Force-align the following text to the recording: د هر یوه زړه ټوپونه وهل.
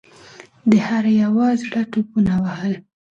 د 0.69 0.71
هر 0.87 1.05
یوه 1.21 1.47
زړه 1.63 1.81
ټوپونه 1.91 2.33
وهل. 2.43 2.73